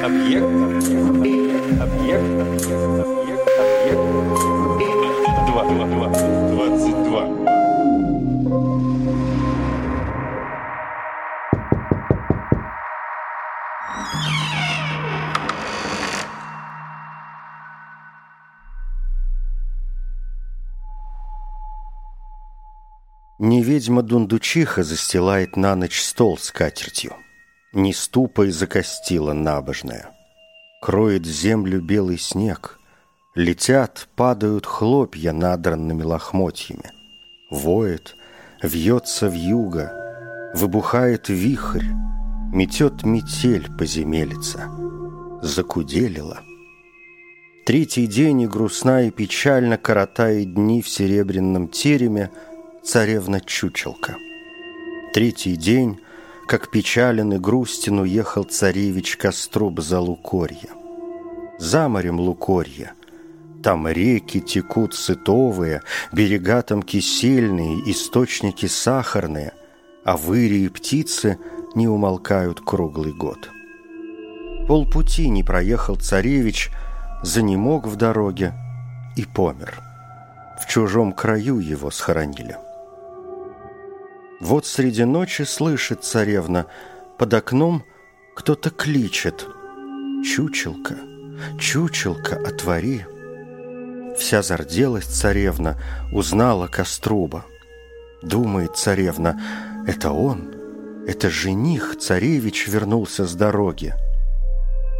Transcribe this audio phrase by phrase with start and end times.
[0.00, 0.44] Объект.
[0.44, 1.80] Объект.
[1.80, 2.24] Объект.
[2.32, 3.28] Объект.
[3.60, 4.00] Объект.
[5.46, 5.64] Два.
[5.64, 5.86] Два.
[5.86, 6.08] Два.
[6.50, 7.42] Двадцать два.
[23.38, 27.16] Не ведьма Дундучиха застилает на ночь стол с катертью,
[27.72, 30.10] Не ступой закостила набожная.
[30.82, 32.78] Кроет землю белый снег,
[33.34, 36.92] Летят, падают хлопья надранными лохмотьями.
[37.50, 38.14] Воет,
[38.62, 41.86] вьется в юго, Выбухает вихрь,
[42.52, 44.70] Метет метель поземелица.
[45.40, 46.40] Закуделила.
[47.64, 52.30] Третий день и грустна и печально Коротает дни в серебряном тереме
[52.84, 54.16] Царевна Чучелка.
[55.14, 55.98] Третий день,
[56.46, 60.70] как печален и грустен, Уехал царевич Коструб за Лукорье.
[61.58, 62.92] За морем Лукорье.
[63.62, 69.52] Там реки текут сытовые, Берега там кисельные, Источники сахарные,
[70.04, 71.38] А выри и птицы
[71.74, 73.50] не умолкают круглый год.
[74.66, 76.70] Полпути не проехал царевич,
[77.22, 78.52] Занемог в дороге
[79.16, 79.80] и помер.
[80.60, 82.56] В чужом краю его схоронили.
[84.42, 86.66] Вот среди ночи слышит царевна,
[87.16, 87.84] Под окном
[88.34, 89.46] кто-то кличет.
[90.24, 90.96] «Чучелка,
[91.60, 93.06] чучелка, отвори!»
[94.18, 95.78] Вся зарделась царевна,
[96.12, 97.44] узнала Коструба.
[98.22, 99.40] Думает царевна,
[99.86, 100.52] это он,
[101.06, 103.94] это жених, царевич вернулся с дороги.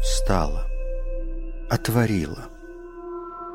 [0.00, 0.64] Встала,
[1.68, 2.53] отворила.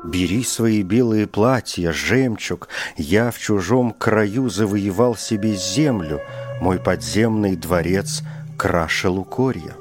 [0.04, 6.22] Бери свои белые платья, жемчуг, Я в чужом краю завоевал себе землю,
[6.60, 8.22] Мой подземный дворец
[8.56, 9.74] краше лукорья.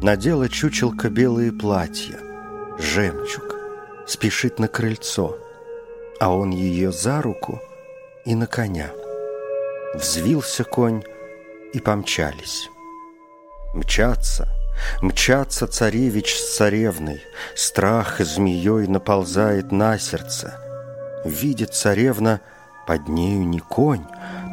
[0.00, 2.18] Надела чучелка белые платья,
[2.78, 3.56] жемчуг,
[4.06, 5.36] Спешит на крыльцо,
[6.20, 7.60] А он ее за руку
[8.24, 8.90] и на коня.
[9.94, 11.02] Взвился конь
[11.72, 12.68] и помчались.
[13.74, 14.48] Мчатся—
[15.02, 17.22] Мчатся царевич с царевной,
[17.54, 20.54] Страх змеей наползает на сердце.
[21.24, 22.40] Видит царевна,
[22.86, 24.04] под нею не конь,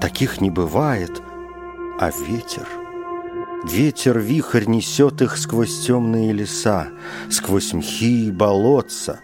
[0.02, 1.12] Таких не бывает,
[2.00, 2.68] а ветер.
[3.66, 6.88] Ветер-вихрь несет их сквозь темные леса,
[7.30, 9.20] Сквозь мхи и болотца,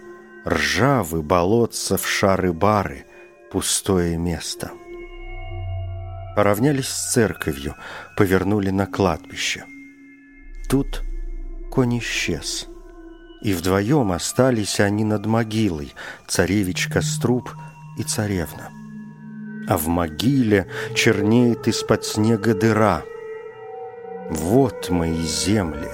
[0.46, 3.06] Ржавы болотца в шары-бары,
[3.52, 4.72] Пустое место.
[6.36, 7.76] Поравнялись с церковью,
[8.18, 9.66] Повернули на кладбище—
[10.74, 11.04] Тут
[11.70, 12.68] конь исчез.
[13.44, 15.94] И вдвоем остались они над могилой,
[16.28, 17.52] царевич Коструб
[18.00, 18.72] и царевна.
[19.68, 23.04] А в могиле чернеет из-под снега дыра.
[24.32, 25.92] Вот мои земли,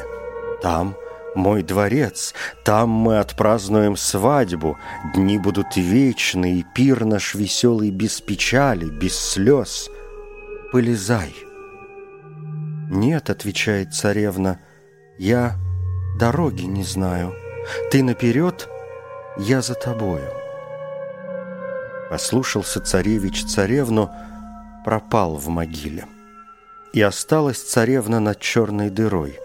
[0.62, 0.96] там
[1.36, 4.78] мой дворец, там мы отпразднуем свадьбу,
[5.14, 9.90] дни будут вечные, и пир наш веселый без печали, без слез.
[10.72, 11.36] Полезай.
[12.90, 14.62] «Нет»,— отвечает царевна,—
[15.19, 15.56] «я
[16.16, 17.35] дороги не знаю.
[17.91, 18.68] Ты наперед,
[19.38, 20.31] я за тобою».
[22.09, 24.09] Послушался царевич царевну,
[24.84, 26.06] пропал в могиле.
[26.94, 29.38] И осталась царевна над черной дырой.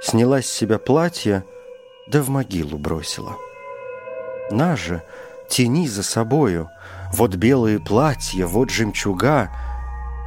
[0.00, 1.44] Сняла с себя платье,
[2.06, 3.36] да в могилу бросила.
[4.52, 5.02] На же,
[5.48, 6.70] тяни за собою,
[7.12, 9.50] вот белые платья, вот жемчуга—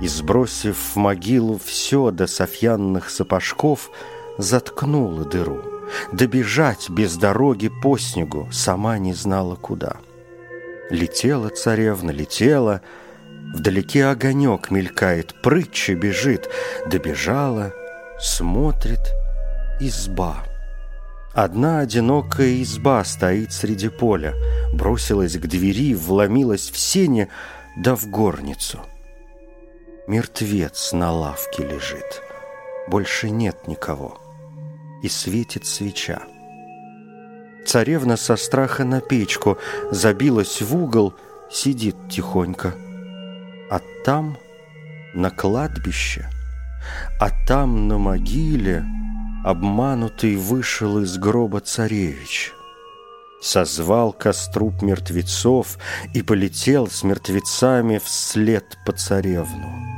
[0.04, 3.90] и, сбросив в могилу все до софьянных сапожков,
[4.38, 5.62] заткнула дыру.
[6.12, 9.98] Добежать без дороги по снегу сама не знала куда.
[10.90, 12.82] Летела царевна, летела,
[13.54, 16.50] вдалеке огонек мелькает, прытча бежит,
[16.88, 17.74] добежала,
[18.20, 19.14] смотрит,
[19.80, 20.44] изба.
[21.34, 24.34] Одна одинокая изба стоит среди поля,
[24.74, 27.30] бросилась к двери, вломилась в сене,
[27.76, 28.80] да в горницу—
[30.06, 32.22] Мертвец на лавке лежит.
[32.90, 34.23] Больше нет никого.
[35.04, 36.24] И светит свеча.
[37.66, 39.58] Царевна со страха на печку
[39.92, 41.14] забилась в угол,
[41.52, 42.74] сидит тихонько.
[43.70, 44.38] А там,
[45.14, 46.30] на кладбище,
[47.20, 48.86] а там на могиле
[49.44, 52.52] обманутый вышел из гроба царевич.
[53.42, 55.78] Созвал коструп мертвецов
[56.14, 59.93] и полетел с мертвецами вслед по царевну.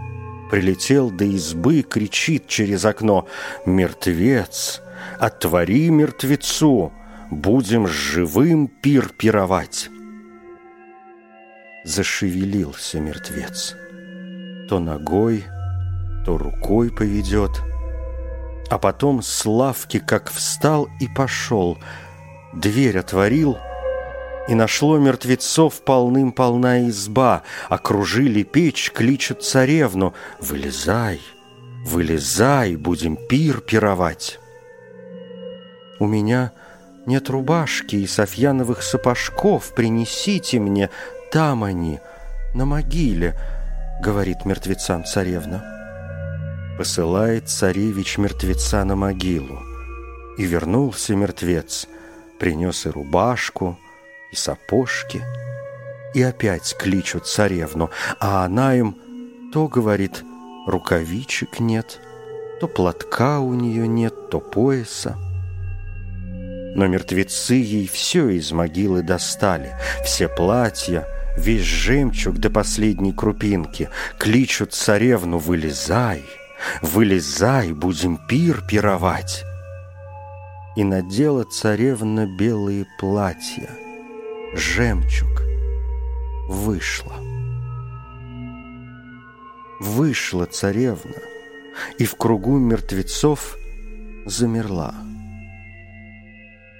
[0.50, 3.27] Прилетел до избы, кричит через окно
[3.65, 4.81] «Мертвец!
[5.19, 6.94] Отвори мертвецу!
[7.31, 9.89] Будем живым пир пировать!»
[11.83, 13.75] Зашевелился мертвец.
[14.69, 15.44] То ногой,
[16.25, 17.62] то рукой поведет.
[18.69, 21.77] А потом с лавки как встал и пошел,
[22.53, 23.57] дверь отворил—
[24.47, 30.13] и нашло мертвецов полным-полна изба, Окружили печь, кличут царевну.
[30.39, 31.19] «Вылезай,
[31.86, 34.39] вылезай, будем пир пировать!»
[36.00, 36.51] «У меня
[37.06, 40.89] нет рубашки и софьяновых сапожков, Принесите мне,
[41.31, 42.00] там они,
[42.53, 43.36] на могиле»,—
[44.01, 45.63] говорит мертвецам царевна.
[46.77, 49.59] Посылает царевич мертвеца на могилу.
[50.38, 51.88] И вернулся мертвец,
[52.38, 53.77] принес и рубашку,
[54.36, 55.24] и сапожки.
[56.14, 57.90] И опять кличут царевну,
[58.20, 58.98] а она им
[59.52, 60.24] то говорит,
[60.68, 62.02] рукавичек нет,
[62.60, 65.16] то платка у нее нет, то пояса.
[66.76, 71.08] Но мертвецы ей все из могилы достали, все платья,
[71.38, 73.90] весь жемчуг до последней крупинки,
[74.20, 76.24] кличут царевну «Вылезай,
[76.81, 79.46] вылезай, будем пир пировать!»
[80.76, 83.70] И надела царевна белые платья—
[84.56, 85.42] жемчуг.
[86.48, 87.13] Вышла.
[89.80, 91.22] Вышла царевна
[91.98, 93.57] и в кругу мертвецов
[94.25, 94.96] замерла.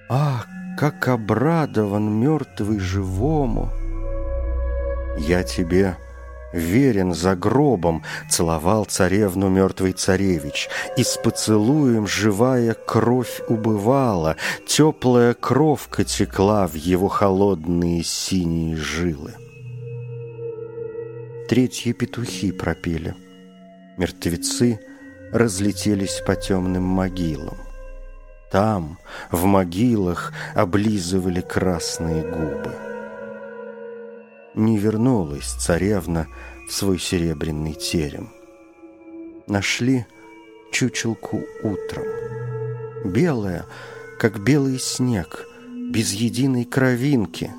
[0.10, 3.72] Ах, как обрадован мертвый живому!
[5.18, 5.98] Я тебе
[6.54, 14.36] верен за гробом, целовал царевну мертвый царевич, и с поцелуем живая кровь убывала,
[14.68, 19.34] теплая кровка текла в его холодные синие жилы.
[21.48, 23.16] Третьи петухи пропели.
[23.98, 24.80] Мертвецы
[25.32, 27.58] разлетелись по темным могилам.
[28.52, 29.00] Там,
[29.32, 32.85] в могилах, облизывали красные губы
[34.56, 36.28] не вернулась царевна
[36.68, 38.30] в свой серебряный терем.
[39.48, 40.06] Нашли
[40.72, 42.06] чучелку утром.
[43.06, 43.66] Белая,
[44.20, 45.46] как белый снег,
[45.92, 47.52] без единой кровинки.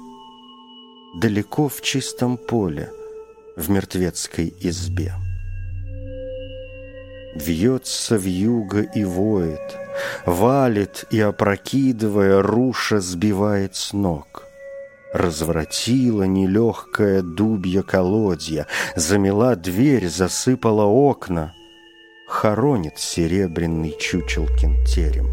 [1.20, 2.90] Далеко в чистом поле,
[3.56, 5.14] в мертвецкой избе.
[7.34, 9.76] Вьется вьюга и воет,
[10.25, 14.45] валит и, опрокидывая, руша сбивает с ног
[15.12, 21.54] развратила нелегкая дубья колодья, замела дверь, засыпала окна,
[22.26, 25.32] хоронит серебряный чучелкин терем.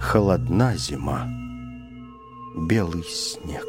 [0.00, 1.28] Холодна зима,
[2.56, 3.66] белый снег.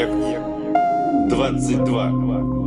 [0.00, 0.40] Объект
[1.28, 2.59] 22.